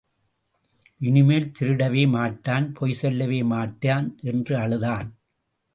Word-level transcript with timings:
இனிமேல் 1.01 1.51
திருடவே 1.59 2.07
மாட்டேன், 2.07 2.67
பொய்சொல்லவே 2.79 3.41
மாட்டேன் 3.45 4.17
என்று 4.23 4.57
அழுதான். 4.57 5.07